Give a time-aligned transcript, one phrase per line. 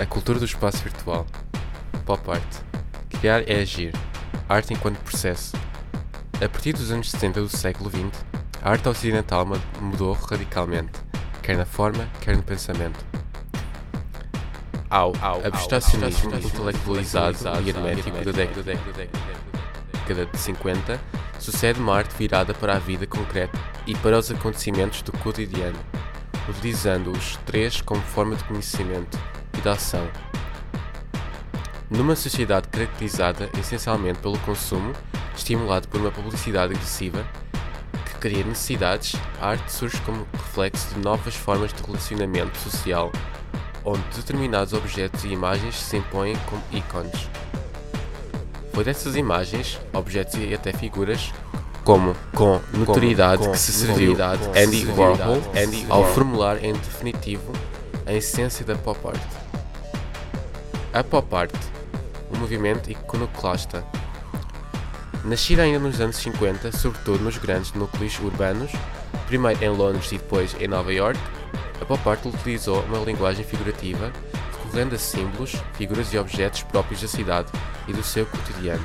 [0.00, 1.26] A cultura do espaço virtual.
[2.06, 2.62] Pop art.
[3.10, 3.92] Criar é agir.
[4.48, 5.56] Arte enquanto processo.
[6.36, 8.24] A partir dos anos 70 do século XX,
[8.62, 9.44] a arte ocidental
[9.80, 10.92] mudou radicalmente,
[11.42, 13.04] quer na forma, quer no pensamento.
[14.88, 15.12] Ao
[15.44, 21.00] abstracionismo intelectualizado e hermético da década de 50,
[21.40, 25.78] sucede uma arte virada para a vida concreta e para os acontecimentos do cotidiano,
[26.48, 29.18] utilizando os três como forma de conhecimento
[29.58, 30.08] e da ação.
[31.90, 34.92] Numa sociedade caracterizada essencialmente pelo consumo,
[35.34, 37.26] estimulado por uma publicidade agressiva
[38.04, 43.10] que cria necessidades, a arte surge como reflexo de novas formas de relacionamento social,
[43.84, 47.28] onde determinados objetos e imagens se impõem como ícones.
[48.72, 51.32] Foi dessas imagens, objetos e até figuras,
[51.84, 57.50] como com notoriedade como, que se serviu Andy Warhol Andy ao formular em definitivo
[58.04, 59.47] a essência da pop art.
[60.98, 61.54] A pop art,
[62.28, 63.84] um movimento iconoclasta,
[65.24, 68.72] nascida ainda nos anos 50, sobretudo nos grandes núcleos urbanos,
[69.28, 71.20] primeiro em Londres e depois em Nova York,
[71.80, 74.12] a pop art utilizou uma linguagem figurativa,
[74.50, 77.52] recorrendo a símbolos, figuras e objetos próprios da cidade
[77.86, 78.84] e do seu cotidiano.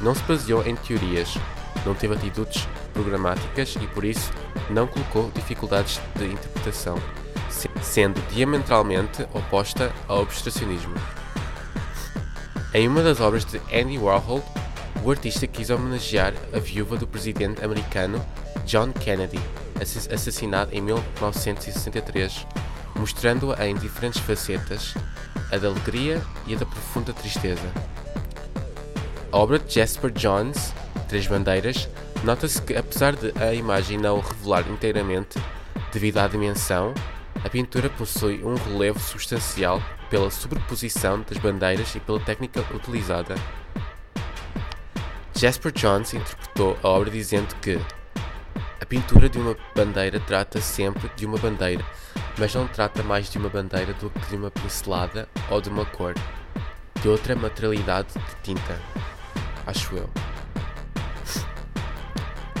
[0.00, 1.36] Não se baseou em teorias,
[1.84, 4.32] não teve atitudes programáticas e por isso
[4.70, 6.96] não colocou dificuldades de interpretação
[7.82, 10.94] sendo diametralmente oposta ao abstracionismo.
[12.72, 14.44] Em uma das obras de Andy Warhol,
[15.02, 18.24] o artista quis homenagear a viúva do presidente americano
[18.64, 19.40] John Kennedy,
[19.80, 22.46] assassinado em 1963,
[22.94, 24.94] mostrando-a em diferentes facetas,
[25.50, 27.66] a da alegria e a da profunda tristeza.
[29.32, 30.72] A obra de Jasper Johns,
[31.08, 31.88] Três Bandeiras,
[32.22, 35.38] nota-se que, apesar de a imagem não revelar inteiramente,
[35.92, 36.94] devido à dimensão,
[37.44, 43.34] a pintura possui um relevo substancial pela sobreposição das bandeiras e pela técnica utilizada.
[45.34, 47.80] Jasper Johns interpretou a obra dizendo que
[48.80, 51.84] a pintura de uma bandeira trata sempre de uma bandeira,
[52.36, 55.86] mas não trata mais de uma bandeira do que de uma pincelada ou de uma
[55.86, 56.14] cor,
[57.00, 58.78] de outra materialidade de tinta.
[59.66, 60.10] Acho eu.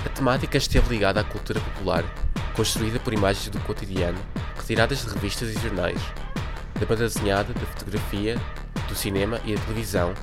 [0.06, 2.04] A temática esteve ligada à cultura popular,
[2.54, 4.18] construída por imagens do cotidiano
[4.70, 6.00] retiradas de revistas e jornais,
[6.78, 8.40] da banda desenhada, da fotografia,
[8.86, 10.14] do cinema e da televisão.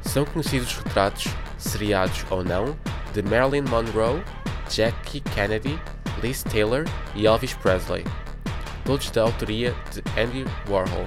[0.00, 1.26] São conhecidos retratos,
[1.58, 2.74] seriados ou não,
[3.12, 4.22] de Marilyn Monroe,
[4.70, 5.78] Jackie Kennedy,
[6.22, 8.06] Liz Taylor e Elvis Presley,
[8.86, 11.04] todos da autoria de Andy Warhol.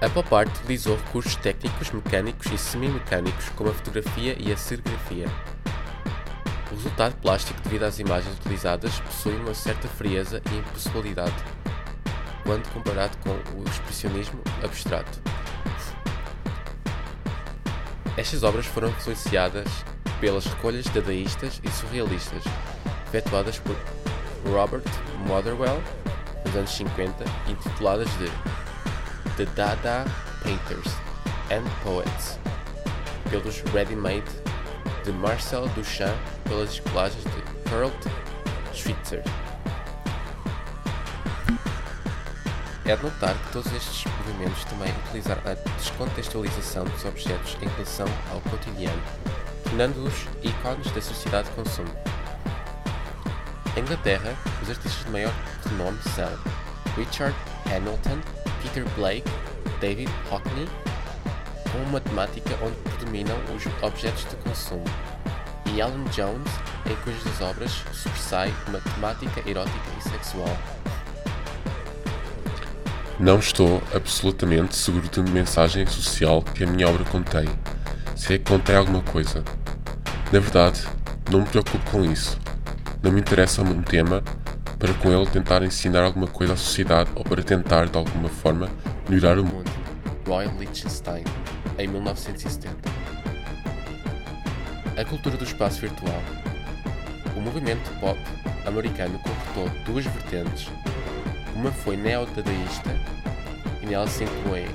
[0.00, 5.26] A pop art utilizou recursos técnicos, mecânicos e semi-mecânicos como a fotografia e a serigrafia.
[6.70, 11.34] O resultado plástico, devido às imagens utilizadas, possui uma certa frieza e impessoalidade,
[12.44, 15.20] quando comparado com o expressionismo abstrato.
[18.16, 19.66] Estas obras foram influenciadas
[20.20, 22.44] pelas recolhas dadaístas e surrealistas,
[23.08, 23.76] efetuadas por
[24.52, 24.84] Robert
[25.26, 25.82] Motherwell
[26.44, 28.30] nos anos 50, intituladas de
[29.36, 30.04] The Dada
[30.42, 30.94] Painters
[31.50, 32.38] and Poets,
[33.30, 34.49] pelos Ready-Made
[35.04, 37.90] de Marcel Duchamp pelas colagens de Pearl
[38.74, 39.22] Schweitzer.
[42.84, 48.06] É de notar que todos estes movimentos também utilizaram a descontextualização dos objetos em relação
[48.32, 49.02] ao cotidiano,
[49.62, 51.90] tornando-os ícones da sociedade de consumo.
[53.76, 55.32] Em Inglaterra, os artistas de maior
[55.64, 56.28] renome são
[56.96, 57.36] Richard
[57.66, 58.18] Hamilton,
[58.62, 59.30] Peter Blake,
[59.80, 60.68] David Hockney,
[61.72, 64.84] com uma temática onde predominam os objetos de consumo,
[65.72, 66.50] e Alan Jones,
[66.86, 70.56] em cujas obras sobressai uma temática erótica e sexual.
[73.18, 77.48] Não estou absolutamente seguro da mensagem social que a minha obra contém,
[78.16, 79.44] se é que contém alguma coisa.
[80.32, 80.82] Na verdade,
[81.30, 82.38] não me preocupo com isso.
[83.02, 84.22] Não me interessa um tema
[84.78, 88.68] para com ele tentar ensinar alguma coisa à sociedade ou para tentar, de alguma forma,
[89.08, 89.70] melhorar o mundo.
[90.30, 91.24] Roy Lichtenstein,
[91.76, 92.88] em 1970
[94.96, 96.22] a cultura do espaço virtual.
[97.36, 98.16] O movimento pop
[98.64, 100.68] americano completou duas vertentes.
[101.56, 102.90] Uma foi neo-dadaísta
[103.82, 104.66] e nela se incluem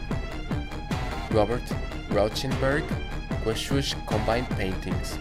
[1.34, 1.64] Robert
[2.14, 2.86] Rauschenberg
[3.42, 5.18] com as suas Combined Paintings,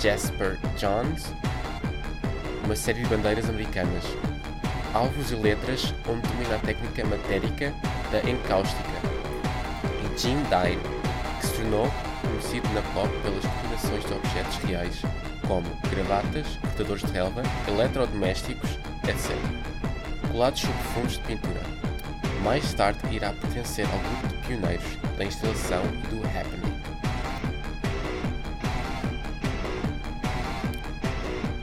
[0.00, 1.26] Jasper Johns,
[2.64, 4.04] uma série de bandeiras americanas,
[4.94, 7.74] alvos e letras onde domina a técnica matérica
[8.10, 9.17] da encáustica,
[10.18, 10.82] Gene Dine,
[11.38, 11.88] que se tornou
[12.20, 15.02] conhecido na pop pelas combinações de objetos reais,
[15.46, 18.70] como gravatas, cortadores de relva, eletrodomésticos,
[19.04, 19.36] etc.
[20.22, 21.60] tabulados sobre fundos de pintura.
[22.42, 26.82] Mais tarde irá pertencer ao grupo de pioneiros da instalação e do happening.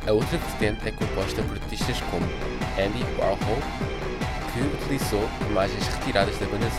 [0.08, 2.26] A outra vertente é composta por artistas como
[2.80, 3.60] Andy Warhol,
[4.54, 6.70] que utilizou imagens retiradas da banda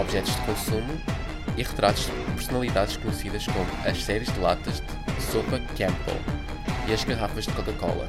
[0.00, 1.00] objetos de consumo
[1.56, 6.20] e retratos de personalidades conhecidas como as séries de latas de sopa Campbell
[6.88, 8.06] e as garrafas de Coca-Cola.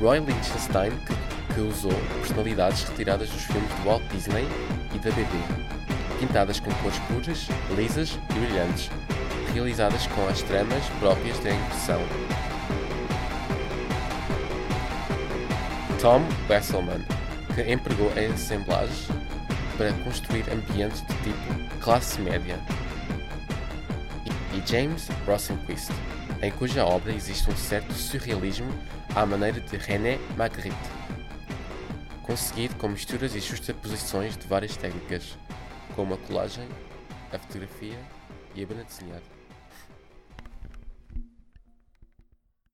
[0.00, 4.46] Roy Lichtenstein, que, que usou personalidades retiradas dos filmes de Walt Disney
[4.94, 5.30] e da BB,
[6.20, 8.90] pintadas com cores puras, lisas e brilhantes,
[9.52, 12.00] realizadas com as tramas próprias da impressão.
[16.00, 17.02] Tom Wesselman,
[17.54, 19.23] que empregou a assemblagem
[19.76, 22.58] para construir ambientes de tipo classe média.
[24.52, 25.90] E James Rosenquist,
[26.42, 28.72] em cuja obra existe um certo surrealismo
[29.14, 30.76] à maneira de René Magritte,
[32.22, 35.36] conseguido com misturas e justaposições de várias técnicas,
[35.94, 36.68] como a colagem,
[37.32, 37.98] a fotografia
[38.54, 39.43] e a banda desenhada.